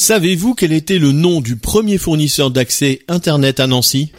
Savez-vous 0.00 0.54
quel 0.54 0.72
était 0.72 1.00
le 1.00 1.10
nom 1.10 1.40
du 1.40 1.56
premier 1.56 1.98
fournisseur 1.98 2.52
d'accès 2.52 3.00
Internet 3.08 3.58
à 3.58 3.66
Nancy? 3.66 4.12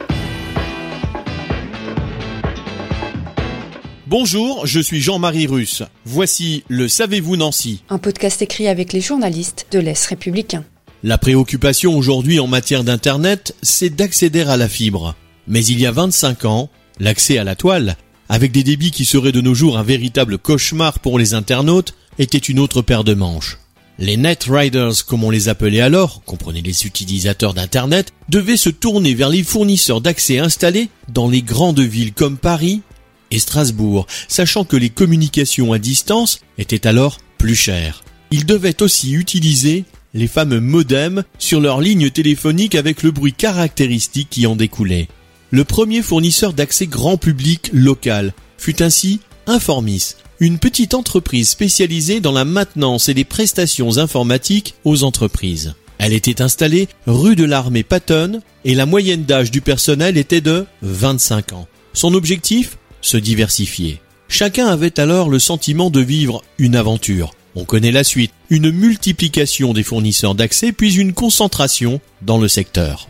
Bonjour, 4.06 4.68
je 4.68 4.82
suis 4.82 5.00
Jean-Marie 5.00 5.48
Russe. 5.48 5.84
Voici 6.04 6.66
le 6.68 6.90
Savez-vous 6.90 7.38
Nancy 7.38 7.82
Un 7.88 7.98
podcast 7.98 8.42
écrit 8.42 8.68
avec 8.68 8.92
les 8.92 9.00
journalistes 9.00 9.68
de 9.72 9.80
l'Est 9.80 10.06
républicain. 10.08 10.66
La 11.02 11.18
préoccupation 11.18 11.98
aujourd'hui 11.98 12.42
en 12.42 12.48
matière 12.48 12.84
d'Internet, 12.84 13.56
c'est 13.62 13.90
d'accéder 13.90 14.42
à 14.42 14.58
la 14.58 14.68
fibre. 14.68 15.16
Mais 15.48 15.64
il 15.66 15.80
y 15.80 15.86
a 15.86 15.92
25 15.92 16.44
ans, 16.44 16.70
l'accès 17.00 17.38
à 17.38 17.46
la 17.46 17.56
toile, 17.56 17.96
avec 18.28 18.52
des 18.52 18.64
débits 18.66 18.92
qui 18.92 19.06
seraient 19.06 19.32
de 19.32 19.40
nos 19.40 19.56
jours 19.56 19.78
un 19.78 19.84
véritable 19.84 20.40
cauchemar 20.40 21.00
pour 21.00 21.18
les 21.18 21.36
internautes, 21.36 21.94
était 22.18 22.38
une 22.38 22.60
autre 22.60 22.82
paire 22.82 23.06
de 23.06 23.14
manches. 23.14 23.58
Les 24.02 24.16
Net 24.16 24.46
Riders, 24.50 25.06
comme 25.06 25.26
on 25.26 25.30
les 25.30 25.50
appelait 25.50 25.82
alors, 25.82 26.22
comprenez 26.26 26.62
les 26.62 26.86
utilisateurs 26.86 27.54
d'Internet, 27.54 28.14
devaient 28.30 28.56
se 28.56 28.70
tourner 28.70 29.14
vers 29.14 29.28
les 29.28 29.44
fournisseurs 29.44 30.00
d'accès 30.00 30.40
installés 30.40 30.88
dans 31.10 31.30
les 31.30 31.42
grandes 31.42 31.82
villes 31.82 32.14
comme 32.14 32.38
Paris 32.38 32.80
et 33.30 33.40
Strasbourg, 33.40 34.08
sachant 34.30 34.64
que 34.64 34.78
les 34.78 34.90
communications 34.90 35.74
à 35.74 35.80
distance 35.80 36.40
étaient 36.58 36.88
alors 36.88 37.18
plus 37.38 37.56
chères. 37.56 38.06
Ils 38.32 38.46
devaient 38.46 38.82
aussi 38.82 39.12
utiliser 39.12 39.84
les 40.14 40.28
fameux 40.28 40.62
modems 40.62 41.26
sur 41.38 41.60
leurs 41.60 41.82
lignes 41.82 42.10
téléphoniques 42.10 42.76
avec 42.76 43.04
le 43.04 43.12
bruit 43.12 43.34
caractéristique 43.34 44.30
qui 44.30 44.48
en 44.48 44.56
découlait. 44.56 45.10
Le 45.52 45.66
premier 45.66 46.02
fournisseur 46.02 46.54
d'accès 46.54 46.88
grand 46.88 47.18
public 47.18 47.70
local 47.74 48.34
fut 48.58 48.82
ainsi 48.82 49.20
Informis, 49.46 50.14
une 50.40 50.58
petite 50.58 50.94
entreprise 50.94 51.50
spécialisée 51.50 52.22
dans 52.22 52.32
la 52.32 52.46
maintenance 52.46 53.10
et 53.10 53.14
les 53.14 53.26
prestations 53.26 53.98
informatiques 53.98 54.76
aux 54.86 55.04
entreprises. 55.04 55.74
Elle 55.98 56.14
était 56.14 56.42
installée 56.42 56.88
rue 57.08 57.36
de 57.36 57.44
l'Armée 57.44 57.84
Patton 57.84 58.42
et 58.64 58.74
la 58.74 58.86
moyenne 58.86 59.26
d'âge 59.26 59.52
du 59.52 59.60
personnel 59.60 60.18
était 60.18 60.42
de 60.42 60.66
25 60.82 61.54
ans. 61.54 61.68
Son 61.94 62.14
objectif? 62.14 62.78
Se 63.02 63.18
diversifier. 63.18 64.00
Chacun 64.30 64.68
avait 64.68 65.00
alors 65.00 65.30
le 65.30 65.40
sentiment 65.40 65.90
de 65.90 66.00
vivre 66.00 66.42
une 66.58 66.76
aventure. 66.76 67.34
On 67.56 67.66
connaît 67.66 67.92
la 67.92 68.04
suite, 68.04 68.32
une 68.50 68.72
multiplication 68.72 69.74
des 69.74 69.84
fournisseurs 69.84 70.36
d'accès 70.36 70.72
puis 70.72 70.96
une 70.96 71.14
concentration 71.14 72.00
dans 72.22 72.38
le 72.38 72.48
secteur. 72.48 73.10